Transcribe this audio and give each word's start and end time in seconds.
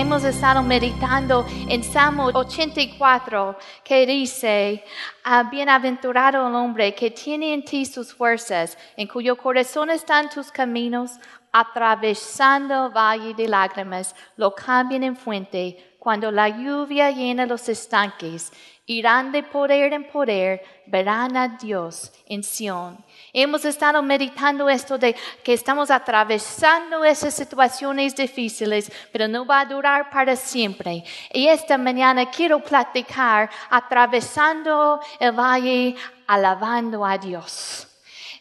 hemos 0.00 0.24
estado 0.24 0.62
meditando 0.62 1.44
en 1.68 1.84
Salmo 1.84 2.30
84 2.32 3.58
que 3.84 4.06
dice, 4.06 4.82
ah, 5.24 5.42
bienaventurado 5.42 6.48
el 6.48 6.54
hombre 6.54 6.94
que 6.94 7.10
tiene 7.10 7.52
en 7.52 7.62
ti 7.62 7.84
sus 7.84 8.14
fuerzas, 8.14 8.78
en 8.96 9.06
cuyo 9.06 9.36
corazón 9.36 9.90
están 9.90 10.30
tus 10.30 10.50
caminos, 10.50 11.18
atravesando 11.52 12.90
valle 12.90 13.34
de 13.34 13.46
lágrimas, 13.46 14.14
lo 14.36 14.54
cambian 14.54 15.02
en 15.02 15.16
fuente, 15.16 15.89
cuando 16.00 16.30
la 16.32 16.48
lluvia 16.48 17.10
llena 17.10 17.44
los 17.44 17.68
estanques, 17.68 18.50
irán 18.86 19.30
de 19.32 19.42
poder 19.42 19.92
en 19.92 20.08
poder, 20.08 20.62
verán 20.86 21.36
a 21.36 21.46
Dios 21.58 22.10
en 22.26 22.42
Sión. 22.42 23.04
Hemos 23.34 23.66
estado 23.66 24.02
meditando 24.02 24.68
esto 24.70 24.96
de 24.96 25.14
que 25.44 25.52
estamos 25.52 25.90
atravesando 25.90 27.04
esas 27.04 27.34
situaciones 27.34 28.16
difíciles, 28.16 28.90
pero 29.12 29.28
no 29.28 29.44
va 29.44 29.60
a 29.60 29.66
durar 29.66 30.08
para 30.08 30.34
siempre. 30.36 31.04
Y 31.34 31.46
esta 31.48 31.76
mañana 31.76 32.30
quiero 32.30 32.60
platicar 32.60 33.50
atravesando 33.68 35.00
el 35.20 35.32
valle, 35.32 35.94
alabando 36.26 37.04
a 37.04 37.18
Dios. 37.18 37.89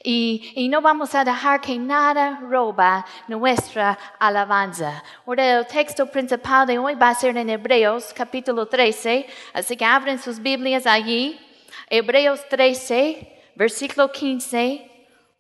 Y, 0.02 0.68
no 0.72 0.82
vamos 0.82 1.14
a 1.14 1.26
dejar 1.26 1.60
que 1.60 1.78
nada 1.78 2.40
roba 2.40 3.06
nuestra 3.28 4.00
alabanza. 4.18 5.04
Ahora 5.26 5.60
el 5.60 5.68
texto 5.68 6.06
principal 6.06 6.66
de 6.66 6.78
hoy 6.78 6.96
va 6.96 7.10
a 7.10 7.16
ser 7.16 7.36
en 7.36 7.50
Hebreos 7.50 8.14
capítulo 8.16 8.66
13, 8.66 9.28
así 9.52 9.76
que 9.76 9.84
abren 9.84 10.18
sus 10.18 10.40
Biblias 10.40 10.86
allí. 10.86 11.38
Hebreos 11.90 12.48
13, 12.48 13.42
versículo 13.56 14.10
15, 14.10 14.90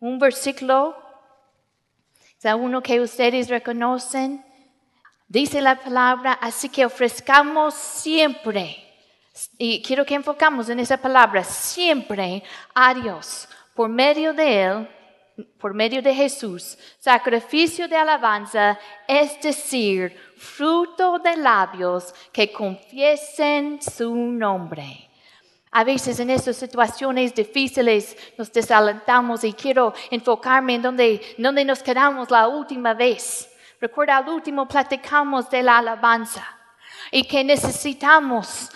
un 0.01 0.19
versículo, 0.19 0.97
es 2.41 2.53
uno 2.53 2.81
que 2.81 2.99
ustedes 2.99 3.47
reconocen. 3.47 4.43
Dice 5.29 5.61
la 5.61 5.79
palabra, 5.79 6.33
así 6.33 6.67
que 6.67 6.85
ofrezcamos 6.85 7.75
siempre, 7.75 8.83
y 9.57 9.81
quiero 9.83 10.05
que 10.05 10.15
enfocamos 10.15 10.67
en 10.67 10.79
esa 10.79 10.97
palabra, 10.97 11.45
siempre 11.45 12.43
a 12.73 12.93
Dios 12.93 13.47
por 13.79 13.87
medio 13.87 14.33
de 14.33 14.61
Él, 14.61 14.89
por 15.57 15.73
medio 15.73 16.01
de 16.01 16.13
Jesús, 16.13 16.77
sacrificio 16.99 17.87
de 17.87 17.95
alabanza, 17.95 18.77
es 19.07 19.41
decir, 19.41 20.13
fruto 20.35 21.17
de 21.17 21.37
labios 21.37 22.13
que 22.33 22.51
confiesen 22.51 23.81
su 23.81 24.13
nombre. 24.13 25.09
A 25.71 25.85
veces 25.85 26.19
en 26.19 26.29
estas 26.29 26.57
situaciones 26.57 27.33
difíciles 27.33 28.17
nos 28.37 28.51
desalentamos 28.51 29.45
y 29.45 29.53
quiero 29.53 29.93
enfocarme 30.11 30.75
en 30.75 30.81
donde, 30.81 31.21
donde 31.37 31.63
nos 31.63 31.81
quedamos 31.81 32.29
la 32.29 32.49
última 32.49 32.93
vez. 32.93 33.49
Recuerda, 33.79 34.17
al 34.17 34.27
último 34.27 34.67
platicamos 34.67 35.49
de 35.49 35.63
la 35.63 35.77
alabanza 35.77 36.58
y 37.11 37.23
que 37.23 37.43
necesitamos 37.43 38.69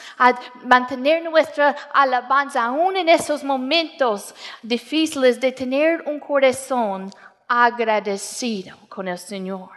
mantener 0.64 1.24
nuestra 1.24 1.76
alabanza 1.94 2.64
aún 2.64 2.98
en 2.98 3.10
esos 3.10 3.44
momentos 3.44 4.34
difíciles 4.62 5.40
de 5.40 5.52
tener 5.52 6.04
un 6.08 6.20
corazón 6.20 7.12
agradecido 7.48 8.78
con 8.90 9.08
el 9.08 9.18
Señor. 9.18 9.70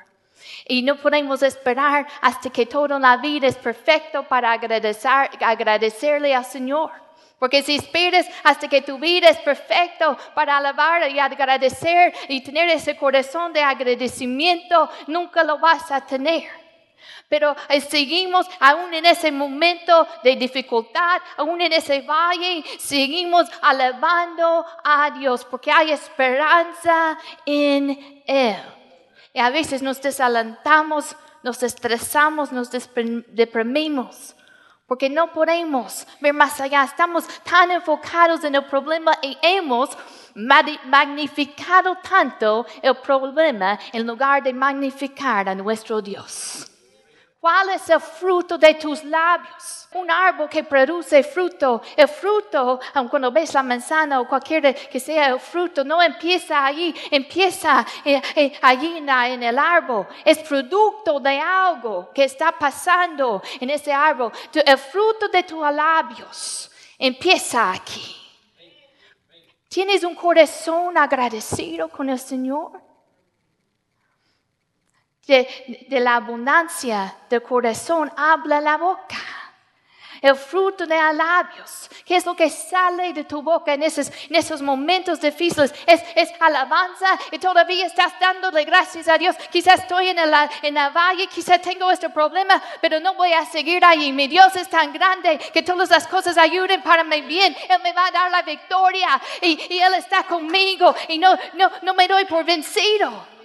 Y 0.69 0.83
no 0.83 0.97
podemos 0.97 1.43
esperar 1.43 2.07
hasta 2.21 2.51
que 2.51 2.67
toda 2.67 2.99
la 2.99 3.17
vida 3.17 3.47
es 3.47 3.57
perfecto 3.57 4.23
para 4.25 4.53
agradecer, 4.53 5.31
agradecerle 5.41 6.34
al 6.34 6.45
Señor. 6.45 6.91
Porque 7.39 7.62
si 7.62 7.77
esperas 7.77 8.27
hasta 8.43 8.67
que 8.67 8.81
tu 8.81 8.99
vida 8.99 9.29
es 9.29 9.37
perfecto 9.39 10.17
para 10.34 10.57
alabar 10.57 11.09
y 11.11 11.19
agradecer 11.19 12.15
y 12.29 12.41
tener 12.41 12.69
ese 12.71 12.97
corazón 12.97 13.53
de 13.53 13.61
agradecimiento, 13.61 14.89
nunca 15.07 15.45
lo 15.45 15.59
vas 15.59 15.91
a 15.91 16.01
tener. 16.01 16.44
Pero 17.28 17.56
eh, 17.69 17.81
seguimos 17.81 18.47
aún 18.61 18.93
en 18.94 19.06
ese 19.06 19.33
momento 19.33 20.06
de 20.22 20.37
dificultad, 20.37 21.21
aún 21.37 21.61
en 21.61 21.72
ese 21.72 22.03
valle, 22.03 22.65
seguimos 22.78 23.49
alabando 23.62 24.65
a 24.84 25.11
Dios 25.11 25.44
porque 25.44 25.71
hay 25.71 25.93
esperanza 25.93 27.19
en 27.44 28.22
Él. 28.27 28.56
Y 29.33 29.41
a 29.41 29.50
veces 29.50 29.83
nos 29.83 30.00
desalentamos, 30.00 31.15
nos 31.43 31.62
estresamos, 31.62 32.53
nos 32.53 32.71
deprimimos. 32.71 34.34
Porque 34.87 35.11
no 35.11 35.33
podemos 35.33 36.06
ver 36.21 36.33
más 36.33 36.61
allá. 36.61 36.84
Estamos 36.84 37.27
tan 37.43 37.73
enfocados 37.73 38.44
en 38.44 38.55
el 38.55 38.65
problema 38.65 39.12
y 39.21 39.37
hemos 39.43 39.91
magnificado 40.37 41.97
tanto 41.97 42.67
el 42.81 42.97
problema 42.97 43.78
en 43.93 44.06
lugar 44.06 44.43
de 44.43 44.53
magnificar 44.53 45.49
a 45.49 45.55
nuestro 45.55 46.00
Dios. 46.00 46.71
¿Cuál 47.47 47.69
es 47.69 47.89
el 47.91 48.01
fruto 48.01 48.59
de 48.59 48.75
tus 48.75 49.05
labios? 49.05 49.89
Un 49.93 50.11
árbol 50.11 50.49
que 50.49 50.65
produce 50.65 51.23
fruto. 51.23 51.81
El 51.97 52.09
fruto, 52.09 52.81
cuando 53.09 53.31
ves 53.31 53.55
la 53.55 53.62
manzana 53.62 54.21
o 54.21 54.27
cualquier 54.27 54.75
que 54.75 54.99
sea 54.99 55.29
el 55.29 55.39
fruto, 55.39 55.85
no 55.85 56.03
empieza 56.03 56.67
allí, 56.67 56.93
empieza 57.09 57.87
eh, 58.05 58.21
eh, 58.35 58.53
allí 58.61 58.97
en 58.97 59.43
el 59.45 59.56
árbol. 59.56 60.09
Es 60.25 60.39
producto 60.39 61.21
de 61.21 61.39
algo 61.39 62.11
que 62.12 62.25
está 62.25 62.51
pasando 62.51 63.41
en 63.61 63.71
ese 63.71 63.93
árbol. 63.93 64.33
El 64.53 64.79
fruto 64.79 65.29
de 65.29 65.45
tus 65.45 65.61
labios 65.71 66.69
empieza 66.99 67.71
aquí. 67.71 68.17
¿Tienes 69.69 70.03
un 70.03 70.17
corazón 70.17 70.99
agradecido 70.99 71.89
con 71.91 72.11
el 72.11 72.19
Señor? 72.19 72.96
De, 75.26 76.00
la 76.00 76.16
abundancia 76.16 77.16
del 77.28 77.42
corazón 77.42 78.12
habla 78.16 78.60
la 78.60 78.76
boca. 78.76 79.16
El 80.22 80.34
fruto 80.34 80.87
de 80.87 80.97
labios, 80.97 81.91
¿qué 82.04 82.16
es 82.16 82.25
lo 82.25 82.34
que 82.34 82.48
sale 82.48 83.12
de 83.12 83.25
tu 83.25 83.42
boca 83.42 83.75
en 83.75 83.82
esos, 83.82 84.10
en 84.28 84.34
esos 84.34 84.62
momentos 84.62 85.20
difíciles? 85.20 85.75
Es, 85.87 86.03
es, 86.14 86.32
alabanza 86.41 87.19
y 87.31 87.38
todavía 87.38 87.87
estás 87.87 88.19
dándole 88.19 88.64
gracias 88.64 89.09
a 89.09 89.19
Dios. 89.19 89.37
Quizás 89.53 89.81
estoy 89.81 90.09
en 90.09 90.16
la, 90.16 90.50
en 90.62 90.75
la 90.75 90.88
valle, 90.88 91.26
quizás 91.26 91.60
tengo 91.60 91.91
este 91.91 92.08
problema, 92.08 92.60
pero 92.81 92.98
no 92.98 93.14
voy 93.14 93.34
a 93.34 93.44
seguir 93.44 93.84
ahí. 93.84 94.10
Mi 94.10 94.26
Dios 94.26 94.56
es 94.56 94.70
tan 94.70 94.91
grande 94.91 95.38
que 95.53 95.62
todas 95.62 95.91
las 95.91 96.08
cosas 96.08 96.38
ayuden 96.38 96.82
para 96.82 97.04
mi 97.04 97.20
bien. 97.20 97.54
Él 97.69 97.81
me 97.82 97.93
va 97.93 98.06
a 98.06 98.10
dar 98.10 98.31
la 98.31 98.43
victoria 98.43 99.20
y, 99.43 99.75
y 99.75 99.81
Él 99.81 99.94
está 99.94 100.22
conmigo 100.22 100.94
y 101.08 101.19
no, 101.19 101.37
no, 101.54 101.70
no 101.82 101.93
me 101.93 102.08
doy 102.08 102.25
por 102.25 102.43
vencido. 102.43 103.36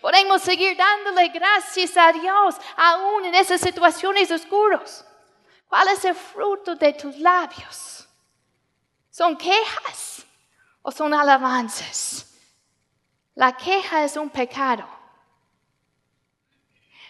Podemos 0.00 0.42
seguir 0.42 0.76
dándole 0.76 1.28
gracias 1.28 1.96
a 1.96 2.12
Dios 2.12 2.56
aún 2.76 3.24
en 3.24 3.34
esas 3.34 3.60
situaciones 3.60 4.30
oscuras. 4.30 5.06
¿Cuál 5.68 5.88
es 5.88 6.04
el 6.04 6.14
fruto 6.14 6.74
de 6.74 6.92
tus 6.92 7.16
labios? 7.18 8.08
¿Son 9.10 9.36
quejas 9.36 10.24
o 10.82 10.90
son 10.90 11.14
alabanzas? 11.14 12.26
La 13.34 13.56
queja 13.56 14.04
es 14.04 14.16
un 14.16 14.28
pecado. 14.28 14.86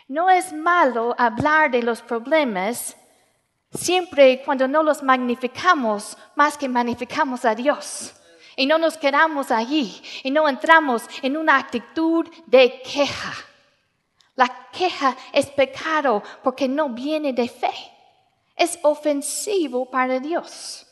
No 0.08 0.30
es 0.30 0.52
malo 0.52 1.14
hablar 1.18 1.70
de 1.70 1.82
los 1.82 2.02
problemas 2.02 2.96
siempre 3.72 4.42
cuando 4.44 4.68
no 4.68 4.82
los 4.82 5.02
magnificamos 5.02 6.16
más 6.34 6.58
que 6.58 6.68
magnificamos 6.68 7.44
a 7.44 7.54
Dios. 7.54 8.14
Y 8.62 8.66
no 8.66 8.78
nos 8.78 8.96
quedamos 8.96 9.50
allí 9.50 10.00
y 10.22 10.30
no 10.30 10.48
entramos 10.48 11.02
en 11.20 11.36
una 11.36 11.56
actitud 11.56 12.28
de 12.46 12.80
queja. 12.82 13.34
La 14.36 14.68
queja 14.70 15.16
es 15.32 15.46
pecado 15.46 16.22
porque 16.44 16.68
no 16.68 16.90
viene 16.90 17.32
de 17.32 17.48
fe. 17.48 17.72
Es 18.54 18.78
ofensivo 18.84 19.90
para 19.90 20.20
Dios. 20.20 20.86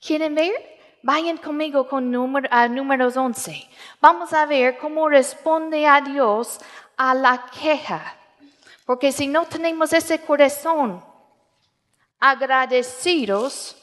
¿Quieren 0.00 0.34
ver? 0.34 0.54
Vayan 1.02 1.36
conmigo 1.36 1.86
con 1.86 2.10
número, 2.10 2.48
a 2.50 2.68
números 2.68 3.18
11. 3.18 3.68
Vamos 4.00 4.32
a 4.32 4.46
ver 4.46 4.78
cómo 4.78 5.06
responde 5.06 5.86
a 5.86 6.00
Dios 6.00 6.58
a 6.96 7.12
la 7.12 7.44
queja. 7.60 8.16
Porque 8.86 9.12
si 9.12 9.26
no 9.26 9.44
tenemos 9.44 9.92
ese 9.92 10.22
corazón 10.22 11.04
agradecidos, 12.18 13.76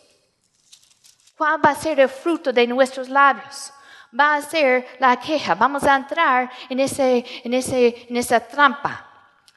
¿Cuál 1.42 1.60
va 1.66 1.72
a 1.72 1.76
ser 1.76 2.00
el 2.00 2.08
fruto 2.08 2.54
de 2.54 2.68
nuestros 2.68 3.10
labios? 3.10 3.74
Va 4.14 4.36
a 4.36 4.42
ser 4.44 4.86
la 5.00 5.20
queja. 5.20 5.56
Vamos 5.56 5.84
a 5.86 5.96
entrar 5.96 6.52
en, 6.70 6.80
ese, 6.80 7.26
en, 7.44 7.56
ese, 7.56 8.06
en 8.08 8.16
esa 8.16 8.40
trampa. 8.40 9.10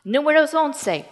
Números 0.02 0.54
11. 0.54 1.04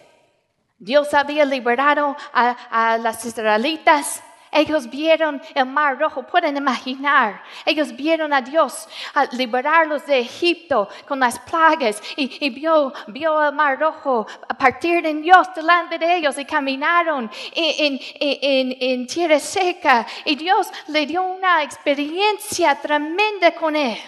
Dios 0.78 1.12
había 1.12 1.44
liberado 1.44 2.16
a, 2.32 2.56
a 2.70 2.96
las 2.96 3.22
israelitas 3.22 4.22
ellos 4.52 4.88
vieron 4.88 5.40
el 5.54 5.64
mar 5.64 5.99
rojo, 5.99 6.22
pueden 6.25 6.58
imaginar. 6.58 7.43
Ellos 7.64 7.96
vieron 7.96 8.34
a 8.34 8.43
Dios 8.43 8.87
a 9.14 9.25
liberarlos 9.34 10.04
de 10.04 10.19
Egipto 10.19 10.90
con 11.08 11.20
las 11.20 11.38
plagas 11.38 12.02
y, 12.16 12.50
vio, 12.50 12.93
vio, 13.06 13.43
el 13.43 13.54
mar 13.54 13.81
rojo 13.81 14.26
a 14.46 14.54
partir 14.54 15.06
en 15.06 15.22
Dios 15.22 15.49
delante 15.54 15.99
de 15.99 16.16
ellos 16.16 16.37
y 16.37 16.44
caminaron 16.44 17.31
en, 17.52 17.99
en, 18.20 18.76
en 18.78 19.06
tierra 19.06 19.40
seca. 19.40 20.06
Y 20.26 20.37
Dios 20.37 20.70
le 20.88 21.06
dio 21.06 21.22
una 21.22 21.62
experiencia 21.62 22.75
tremenda 22.75 23.54
con 23.54 23.75
él. 23.75 23.99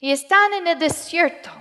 Y 0.00 0.10
están 0.10 0.54
en 0.54 0.66
el 0.68 0.78
desierto. 0.78 1.59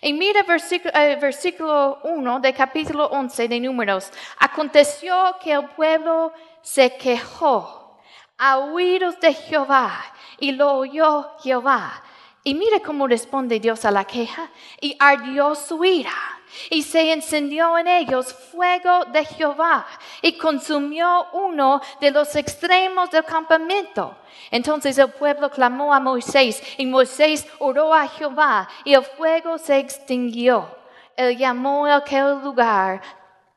Y 0.00 0.12
mira 0.12 0.42
versículo, 0.42 0.92
eh, 0.94 1.16
versículo 1.16 2.00
1 2.04 2.40
de 2.40 2.52
capítulo 2.52 3.06
11 3.06 3.48
de 3.48 3.60
Números. 3.60 4.10
Aconteció 4.38 5.36
que 5.42 5.52
el 5.52 5.68
pueblo 5.70 6.32
se 6.62 6.96
quejó 6.96 7.98
a 8.38 8.58
oídos 8.58 9.20
de 9.20 9.32
Jehová 9.34 10.04
y 10.38 10.52
lo 10.52 10.74
oyó 10.74 11.36
Jehová. 11.42 12.02
Y 12.42 12.54
mira 12.54 12.80
cómo 12.80 13.06
responde 13.06 13.60
Dios 13.60 13.84
a 13.84 13.90
la 13.90 14.04
queja. 14.04 14.50
Y 14.80 14.96
ardió 14.98 15.54
su 15.54 15.84
ira 15.84 16.12
y 16.70 16.82
se 16.82 17.12
encendió 17.12 17.76
en 17.78 17.88
ellos 17.88 18.32
fuego 18.32 19.04
de 19.06 19.24
Jehová 19.24 19.86
y 20.22 20.36
consumió 20.38 21.26
uno 21.32 21.80
de 22.00 22.10
los 22.10 22.34
extremos 22.36 23.10
del 23.10 23.24
campamento. 23.24 24.16
Entonces 24.50 24.98
el 24.98 25.10
pueblo 25.10 25.50
clamó 25.50 25.92
a 25.92 26.00
Moisés 26.00 26.62
y 26.76 26.86
Moisés 26.86 27.46
oró 27.58 27.92
a 27.92 28.08
Jehová 28.08 28.68
y 28.84 28.94
el 28.94 29.04
fuego 29.04 29.58
se 29.58 29.78
extinguió. 29.78 30.68
Él 31.16 31.36
llamó 31.36 31.86
aquel 31.86 32.40
lugar 32.42 33.00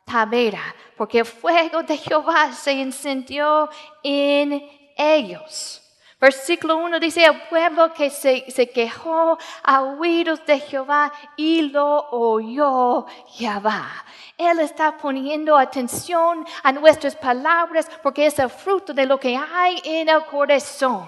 Tabera, 0.05 0.75
porque 0.95 1.19
el 1.19 1.25
fuego 1.25 1.83
de 1.83 1.97
Jehová 1.97 2.53
se 2.53 2.71
encendió 2.71 3.69
en 4.03 4.63
ellos. 4.95 5.86
Versículo 6.19 6.77
1 6.77 6.99
dice, 6.99 7.23
el 7.25 7.41
pueblo 7.43 7.93
que 7.93 8.09
se, 8.09 8.43
quejó 8.73 9.37
a 9.63 9.81
oídos 9.83 10.43
de 10.47 10.59
Jehová 10.59 11.13
y 11.35 11.61
lo 11.61 12.09
oyó 12.09 13.05
Jehová. 13.27 13.87
Él 14.35 14.59
está 14.59 14.97
poniendo 14.97 15.55
atención 15.55 16.43
a 16.63 16.71
nuestras 16.71 17.15
palabras 17.15 17.87
porque 18.01 18.25
es 18.25 18.39
el 18.39 18.49
fruto 18.49 18.95
de 18.95 19.05
lo 19.05 19.19
que 19.19 19.37
hay 19.37 19.79
en 19.83 20.09
el 20.09 20.25
corazón. 20.25 21.07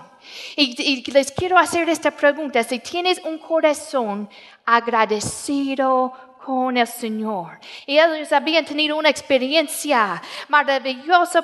Y, 0.56 0.80
y 0.80 1.12
les 1.12 1.32
quiero 1.32 1.58
hacer 1.58 1.90
esta 1.90 2.12
pregunta, 2.12 2.64
si 2.64 2.78
tienes 2.78 3.20
un 3.24 3.40
corazón 3.40 4.30
agradecido 4.64 6.14
con 6.44 6.78
el 6.78 6.88
Señor. 6.88 7.60
Y 7.86 8.00
ellos 8.00 8.32
habían 8.32 8.66
tenido 8.66 8.98
una 8.98 9.10
experiencia 9.10 10.22
maravillosa 10.48 11.44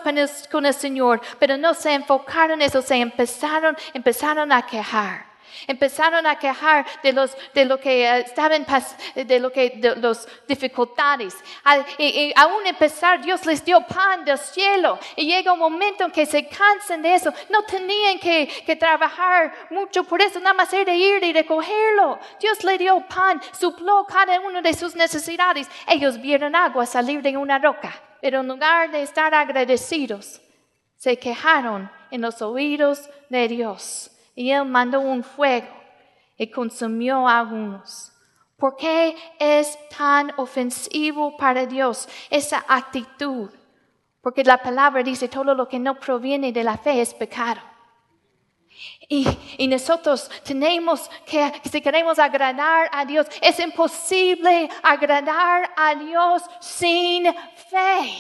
con 0.52 0.66
el, 0.66 0.74
Señor, 0.74 1.22
pero 1.40 1.58
no 1.58 1.74
se 1.74 1.94
enfocaron 1.94 2.62
en 2.62 2.68
eso, 2.68 2.82
se 2.82 2.96
empezaron, 2.96 3.76
empezaron 3.94 4.52
a 4.52 4.66
quejar. 4.66 5.35
Empezaron 5.68 6.26
a 6.28 6.38
quejar 6.38 6.86
de, 7.04 7.14
los, 7.14 7.36
lo 7.54 7.80
que 7.80 8.06
eh, 8.06 8.20
estaban, 8.20 8.66
de 9.16 9.40
lo 9.40 9.52
que, 9.52 9.72
de 9.76 9.96
los 9.96 10.28
dificultades. 10.48 11.36
Y, 11.98 12.34
aún 12.36 12.66
empezar, 12.66 13.22
Dios 13.22 13.46
les 13.46 13.64
dio 13.64 13.82
pan 13.82 14.26
del 14.26 14.38
cielo. 14.38 15.00
Y 15.16 15.26
llega 15.26 15.54
un 15.54 15.60
momento 15.60 16.06
en 16.06 16.12
que 16.12 16.26
se 16.26 16.48
cansan 16.48 17.02
de 17.02 17.16
eso. 17.16 17.34
No 17.50 17.64
tenían 17.64 18.20
que, 18.20 18.48
que 18.66 18.76
trabajar 18.76 19.54
mucho 19.70 20.04
por 20.04 20.22
eso, 20.22 20.40
nada 20.40 20.54
más 20.54 20.72
era 20.74 20.94
ir 20.94 21.24
y 21.24 21.34
recogerlo. 21.34 22.20
Dios 22.40 22.64
le 22.64 22.78
dio 22.78 23.00
pan, 23.08 23.42
supló 23.58 24.06
cada 24.06 24.40
uno 24.40 24.62
de 24.62 24.74
sus 24.74 24.96
necesidades. 24.96 25.68
Ellos 25.88 26.20
vieron 26.20 26.56
agua 26.56 26.86
salir 26.86 27.22
de 27.22 27.36
una 27.38 27.60
roca. 27.60 27.94
Pero 28.22 28.42
en 28.42 28.48
lugar 28.48 28.92
de 28.92 29.04
estar 29.04 29.34
agradecidos, 29.34 30.42
se 30.98 31.18
quejaron 31.18 31.92
en 32.10 32.22
los 32.22 32.42
oídos 32.42 33.10
de 33.30 33.48
Dios 33.48 34.12
y 34.36 34.52
él 34.52 34.66
mandó 34.66 35.00
un 35.00 35.24
fuego 35.24 35.68
y 36.38 36.52
consumió 36.52 37.28
a 37.28 37.40
algunos. 37.40 38.12
¿Por 38.58 38.76
qué 38.76 39.16
es 39.40 39.78
tan 39.98 40.32
ofensivo 40.38 41.36
para 41.38 41.66
Dios 41.66 42.08
esa 42.30 42.64
actitud? 42.68 43.50
Porque 44.22 44.44
la 44.44 44.58
palabra 44.58 45.04
dice 45.04 45.28
todo 45.28 45.54
lo 45.54 45.68
que 45.68 45.80
no 45.80 46.00
proviene 46.00 46.52
de 46.52 46.64
la 46.64 46.78
fe 46.78 47.02
es 47.02 47.14
pecado. 47.14 47.62
Y, 49.08 49.68
nosotros 49.68 50.30
tenemos 50.44 51.10
que, 51.26 51.52
si 51.72 51.82
queremos 51.82 52.20
agradar 52.20 52.90
a 52.92 53.06
Dios, 53.06 53.28
es 53.42 53.60
imposible 53.60 54.70
agradar 54.84 55.72
a 55.78 55.96
Dios 55.96 56.44
sin 56.60 57.26
fe. 57.70 58.12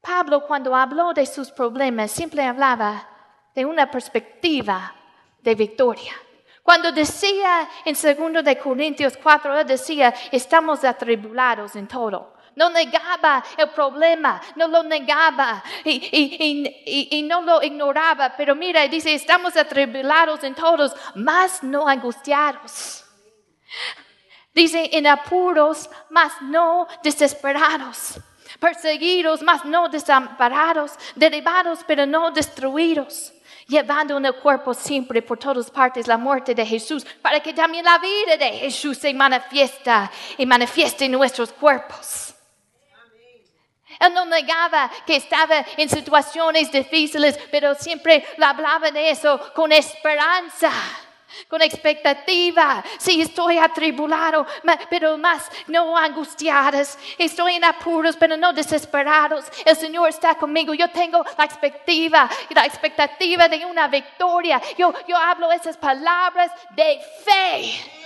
Pablo 0.00 0.46
cuando 0.46 0.74
habló 0.74 1.12
de 1.12 1.26
sus 1.26 1.50
problemas 1.50 2.10
siempre 2.10 2.44
hablaba 2.44 3.08
de 3.54 3.64
una 3.66 3.90
perspectiva 3.90 4.94
de 5.42 5.54
victoria. 5.54 6.14
Cuando 6.62 6.92
decía 6.92 7.68
en 7.84 7.94
2 7.94 8.44
de 8.44 8.58
Corintios 8.58 9.16
4, 9.20 9.60
él 9.60 9.66
decía, 9.66 10.14
estamos 10.30 10.84
atribulados 10.84 11.74
en 11.74 11.88
todo. 11.88 12.34
No 12.54 12.68
negaba 12.68 13.42
el 13.56 13.70
problema, 13.70 14.40
no 14.56 14.68
lo 14.68 14.82
negaba 14.82 15.62
y, 15.84 17.24
no 17.28 17.40
lo 17.42 17.62
ignoraba. 17.62 18.34
Pero 18.36 18.54
mira, 18.54 18.86
dice, 18.86 19.14
estamos 19.14 19.56
atribulados 19.56 20.44
en 20.44 20.54
todos, 20.54 20.94
más 21.14 21.62
no 21.62 21.88
angustiados. 21.88 23.04
Dice, 24.52 24.90
en 24.92 25.06
apuros, 25.06 25.88
más 26.10 26.32
no 26.42 26.86
desesperados. 27.02 28.20
Perseguidos, 28.58 29.42
más 29.42 29.64
no 29.64 29.88
desamparados. 29.88 30.92
Derribados, 31.14 31.80
pero 31.86 32.04
no 32.04 32.30
destruidos 32.30 33.32
llevando 33.70 34.18
en 34.18 34.26
el 34.26 34.34
cuerpo 34.34 34.74
siempre 34.74 35.22
por 35.22 35.38
todas 35.38 35.70
partes 35.70 36.06
la 36.06 36.18
muerte 36.18 36.54
de 36.54 36.66
Jesús, 36.66 37.06
para 37.22 37.40
que 37.40 37.54
también 37.54 37.84
la 37.84 37.98
vida 37.98 38.36
de 38.36 38.58
Jesús 38.58 38.98
se 38.98 39.14
manifiesta 39.14 40.10
y 40.36 40.44
manifieste 40.44 41.04
en 41.04 41.12
nuestros 41.12 41.52
cuerpos. 41.52 42.34
Él 44.00 44.14
no 44.14 44.24
negaba 44.24 44.90
que 45.06 45.16
estaba 45.16 45.64
en 45.76 45.88
situaciones 45.88 46.72
difíciles, 46.72 47.38
pero 47.50 47.74
siempre 47.74 48.26
hablaba 48.42 48.90
de 48.90 49.10
eso 49.10 49.52
con 49.54 49.70
esperanza 49.72 50.72
con 51.48 51.62
expectativa. 51.62 52.82
Sí, 52.98 53.20
estoy 53.20 53.58
atribulado, 53.58 54.46
pero 54.88 55.18
más 55.18 55.50
no 55.66 55.96
angustiadas. 55.96 56.98
Estoy 57.18 57.54
en 57.54 57.64
apuros, 57.64 58.16
pero 58.16 58.36
no 58.36 58.52
desesperados. 58.52 59.46
El 59.64 59.76
Señor 59.76 60.08
está 60.08 60.34
conmigo. 60.34 60.74
Yo 60.74 60.90
tengo 60.90 61.24
la 61.36 61.44
expectativa, 61.44 62.28
la 62.50 62.66
expectativa 62.66 63.48
de 63.48 63.64
una 63.66 63.88
victoria. 63.88 64.60
Yo, 64.76 64.92
yo 65.06 65.16
hablo 65.16 65.50
esas 65.52 65.76
palabras 65.76 66.50
de 66.70 67.00
fe. 67.24 68.00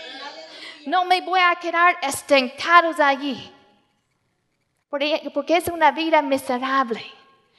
No 0.87 1.05
me 1.05 1.21
voy 1.21 1.41
a 1.41 1.55
quedar 1.57 1.97
estancados 2.03 3.01
allí. 3.01 3.51
Porque 4.89 5.57
es 5.57 5.69
una 5.69 5.91
vida 5.91 6.23
miserable. 6.23 7.05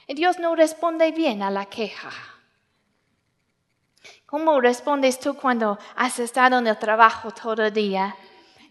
Y 0.07 0.13
Dios 0.13 0.39
no 0.39 0.55
responde 0.55 1.11
bien 1.11 1.41
a 1.41 1.49
la 1.49 1.65
queja. 1.65 2.11
¿Cómo 4.25 4.59
respondes 4.59 5.19
tú 5.19 5.35
cuando 5.35 5.77
has 5.95 6.17
estado 6.17 6.57
en 6.57 6.65
el 6.65 6.79
trabajo 6.79 7.29
todo 7.29 7.63
el 7.63 7.73
día? 7.73 8.15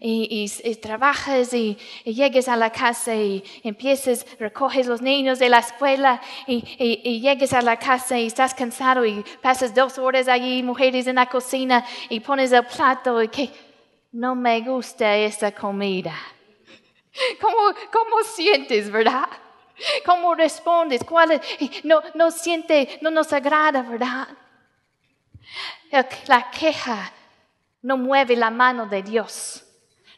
Y, 0.01 0.49
trabajas 0.81 1.53
y, 1.53 1.77
llegues 2.03 2.49
a 2.49 2.57
la 2.57 2.69
casa 2.69 3.15
y 3.15 3.41
empiezas, 3.63 4.25
recoges 4.37 4.85
los 4.85 5.01
niños 5.01 5.39
de 5.39 5.47
la 5.47 5.59
escuela 5.59 6.21
y, 6.45 6.63
y, 6.77 7.21
llegues 7.21 7.53
a 7.53 7.61
la 7.61 7.79
casa 7.79 8.19
y 8.19 8.27
estás 8.27 8.53
cansado 8.53 9.05
y 9.05 9.23
pasas 9.41 9.73
dos 9.73 9.97
horas 9.97 10.27
allí, 10.27 10.61
mujeres 10.61 11.07
en 11.07 11.15
la 11.15 11.27
cocina 11.27 11.85
y 12.09 12.19
pones 12.19 12.51
el 12.51 12.65
plato 12.65 13.23
y 13.23 13.29
que 13.29 13.49
no 14.11 14.35
me 14.35 14.59
gusta 14.59 15.15
esta 15.15 15.53
comida. 15.53 16.13
¿Cómo, 17.41 17.73
cómo 17.93 18.23
sientes, 18.23 18.91
verdad? 18.91 19.29
¿Cómo 20.05 20.35
respondes? 20.35 21.01
¿Cuál 21.05 21.41
no, 21.83 22.01
no 22.13 22.29
siente, 22.29 22.99
no 23.01 23.09
nos 23.09 23.31
agrada, 23.31 23.81
verdad? 23.81 24.27
La 26.27 26.49
queja 26.51 27.11
no 27.81 27.97
mueve 27.97 28.35
la 28.35 28.49
mano 28.49 28.85
de 28.87 29.03
Dios. 29.03 29.63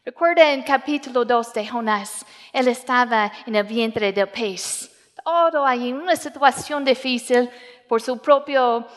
Recuerda 0.06 0.52
en 0.54 0.64
capítulo 0.64 1.26
2 1.26 1.54
de 1.54 1.68
Jonás, 1.68 2.26
él 2.54 2.70
estaba 2.70 3.30
en 3.46 3.56
el 3.58 3.66
vientre 3.66 4.14
del 4.14 4.30
pez. 4.30 4.90
Todo 5.22 5.66
ahí, 5.66 5.92
una 5.92 6.16
situación 6.16 6.86
difícil 6.86 7.50
por 7.90 8.02
su 8.02 8.18
propio, 8.20 8.88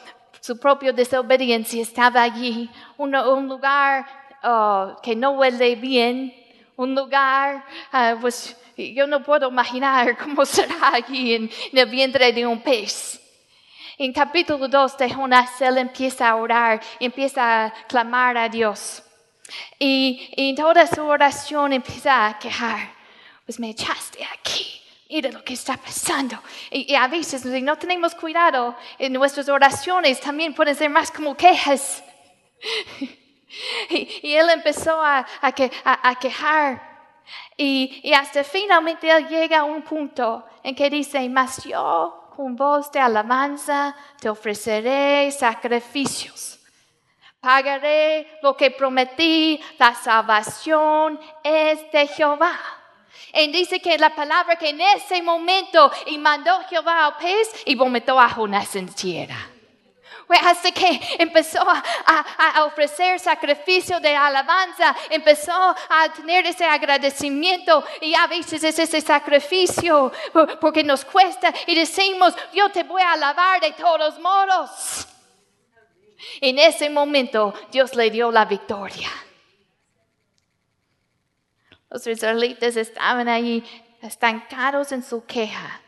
su 0.40 0.58
propia 0.60 0.92
desobediencia, 0.92 1.82
estaba 1.82 2.22
allí, 2.22 2.70
un, 2.96 3.10
lugar 3.48 4.06
oh, 4.44 4.96
que 5.02 5.16
no 5.16 5.32
huele 5.32 5.74
bien, 5.74 6.32
un 6.76 6.94
lugar, 6.94 7.64
ah, 7.90 8.14
pues 8.20 8.56
yo 8.76 9.06
no 9.08 9.22
puedo 9.22 9.48
imaginar 9.48 10.16
cómo 10.22 10.46
será 10.46 10.94
allí 10.94 11.34
en 11.34 11.50
el 11.72 11.86
vientre 11.86 12.32
de 12.32 12.46
un 12.46 12.62
pez. 12.62 13.20
En 14.02 14.14
capítulo 14.14 14.66
2 14.66 14.96
de 14.96 15.10
Jonás, 15.10 15.60
él 15.60 15.76
empieza 15.76 16.30
a 16.30 16.36
orar, 16.36 16.80
empieza 16.98 17.66
a 17.66 17.72
clamar 17.86 18.34
a 18.38 18.48
Dios. 18.48 19.02
Y, 19.78 20.32
en 20.38 20.56
toda 20.56 20.86
su 20.86 21.04
oración 21.04 21.74
empieza 21.74 22.28
a 22.28 22.38
quejar. 22.38 22.94
Pues 23.44 23.60
me 23.60 23.68
echaste 23.68 24.24
aquí. 24.24 24.80
Mira 25.10 25.30
lo 25.30 25.44
que 25.44 25.52
está 25.52 25.76
pasando. 25.76 26.38
Y, 26.70 26.94
a 26.94 27.08
veces, 27.08 27.42
si 27.42 27.60
no 27.60 27.76
tenemos 27.76 28.14
cuidado 28.14 28.74
en 28.98 29.12
nuestras 29.12 29.50
oraciones, 29.50 30.18
también 30.18 30.54
pueden 30.54 30.74
ser 30.74 30.88
más 30.88 31.10
como 31.10 31.36
quejas. 31.36 32.02
y, 33.90 34.32
él 34.32 34.48
empezó 34.48 34.98
a, 34.98 35.26
quejar. 36.18 37.10
Y, 37.54 38.00
y, 38.02 38.14
hasta 38.14 38.44
finalmente 38.44 39.10
él 39.10 39.28
llega 39.28 39.58
a 39.58 39.64
un 39.64 39.82
punto 39.82 40.46
en 40.62 40.74
que 40.74 40.88
dice, 40.88 41.28
mas 41.28 41.62
yo 41.64 42.19
con 42.40 42.56
voz 42.56 42.90
de 42.90 42.98
alabanza 42.98 43.94
te 44.18 44.26
ofreceré 44.30 45.30
sacrificios. 45.30 46.58
Pagaré 47.38 48.38
lo 48.40 48.56
que 48.56 48.70
prometí, 48.70 49.60
la 49.78 49.94
salvación 49.94 51.20
es 51.44 51.92
de 51.92 52.06
Jehová. 52.06 52.58
Y 53.34 53.52
dice 53.52 53.78
que 53.78 53.98
la 53.98 54.14
palabra 54.14 54.56
que 54.56 54.70
en 54.70 54.80
ese 54.80 55.20
momento 55.20 55.92
y 56.06 56.16
mandó 56.16 56.58
Jehová 56.70 57.04
al 57.04 57.16
pez 57.18 57.62
y 57.66 57.74
vomitó 57.74 58.18
a 58.18 58.30
Jonás 58.30 58.74
en 58.74 58.88
tierra. 58.88 59.36
Hasta 60.38 60.70
que 60.70 61.00
empezó 61.18 61.60
a, 61.60 61.82
a, 62.56 62.64
ofrecer 62.64 63.18
sacrificio 63.18 63.98
de 64.00 64.14
alabanza, 64.14 64.94
empezó 65.08 65.52
a 65.52 66.12
tener 66.14 66.46
ese 66.46 66.64
agradecimiento 66.64 67.84
y 68.00 68.14
a 68.14 68.26
veces 68.26 68.62
es 68.62 68.78
ese 68.78 69.00
sacrificio 69.00 70.12
porque 70.60 70.84
nos 70.84 71.04
cuesta 71.04 71.52
y 71.66 71.74
decimos, 71.74 72.34
yo 72.52 72.70
te 72.70 72.84
voy 72.84 73.02
a 73.02 73.12
alabar 73.12 73.60
de 73.60 73.72
todos 73.72 74.18
modos. 74.18 75.06
En 76.40 76.58
ese 76.58 76.88
momento 76.90 77.54
Dios 77.72 77.94
le 77.94 78.10
dio 78.10 78.30
la 78.30 78.44
victoria. 78.44 79.10
Los 81.88 82.06
israelitas 82.06 82.76
estaban 82.76 83.28
ahí 83.28 83.64
estancados 84.00 84.92
en 84.92 85.02
su 85.02 85.24
queja 85.24 85.80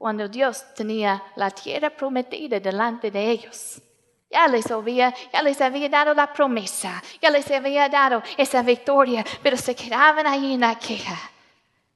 cuando 0.00 0.26
Dios 0.30 0.64
tenía 0.74 1.22
la 1.36 1.50
tierra 1.50 1.90
prometida 1.90 2.58
delante 2.58 3.10
de 3.10 3.30
ellos. 3.32 3.82
Ya 4.30 4.48
les 4.48 4.70
había, 4.70 5.14
ya 5.30 5.42
les 5.42 5.60
había 5.60 5.90
dado 5.90 6.14
la 6.14 6.32
promesa, 6.32 7.02
ya 7.20 7.28
les 7.28 7.50
había 7.50 7.86
dado 7.86 8.22
esa 8.38 8.62
victoria, 8.62 9.22
pero 9.42 9.58
se 9.58 9.74
quedaban 9.74 10.26
ahí 10.26 10.54
en 10.54 10.60
la 10.60 10.78
queja. 10.78 11.18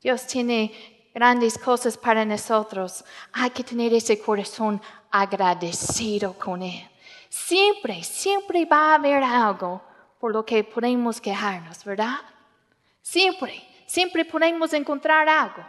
Dios 0.02 0.26
tiene 0.26 1.08
grandes 1.14 1.56
cosas 1.56 1.96
para 1.96 2.26
nosotros. 2.26 3.02
Hay 3.32 3.48
que 3.48 3.64
tener 3.64 3.94
ese 3.94 4.20
corazón 4.20 4.82
agradecido 5.10 6.34
con 6.34 6.60
Él. 6.60 6.86
Siempre, 7.30 8.04
siempre 8.04 8.66
va 8.66 8.90
a 8.90 8.94
haber 8.96 9.22
algo 9.22 9.80
por 10.20 10.30
lo 10.30 10.44
que 10.44 10.62
podemos 10.62 11.22
quejarnos, 11.22 11.82
¿verdad? 11.86 12.18
Siempre, 13.00 13.66
siempre 13.86 14.26
podemos 14.26 14.74
encontrar 14.74 15.26
algo, 15.26 15.64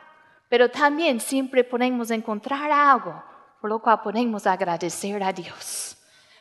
pero 0.50 0.70
también 0.70 1.20
siempre 1.20 1.64
podemos 1.64 2.12
encontrar 2.12 2.72
algo 2.72 3.24
por 3.66 3.72
lo 3.72 3.80
cual 3.80 4.00
podemos 4.00 4.46
agradecer 4.46 5.24
a 5.24 5.34
Dios. 5.34 5.98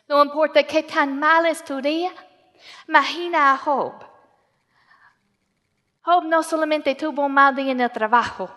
No 0.07 0.23
importa 0.23 0.61
qué 0.61 0.83
tan 0.83 1.17
mal 1.17 1.47
es 1.47 1.65
tu 1.65 1.81
día, 1.81 2.11
imagina 2.87 3.51
a 3.51 3.57
Job. 3.57 3.93
Job 6.03 6.23
no 6.25 6.43
solamente 6.43 6.93
tuvo 6.93 7.25
un 7.25 7.33
mal 7.33 7.55
día 7.55 7.71
en 7.71 7.81
el 7.81 7.89
trabajo, 7.91 8.47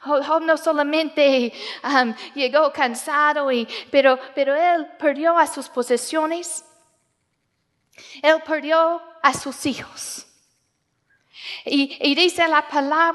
Job 0.00 0.40
no 0.40 0.56
solamente 0.56 1.52
um, 1.82 2.14
llegó 2.34 2.72
cansado, 2.72 3.52
y, 3.52 3.68
pero, 3.90 4.18
pero 4.34 4.54
él 4.54 4.86
perdió 4.98 5.36
a 5.38 5.46
sus 5.46 5.68
posesiones, 5.68 6.64
él 8.22 8.42
perdió 8.46 9.02
a 9.22 9.34
sus 9.34 9.66
hijos. 9.66 10.26
Y, 11.66 11.98
y 12.00 12.14
dice 12.14 12.48
la 12.48 12.66
palabra 12.66 13.12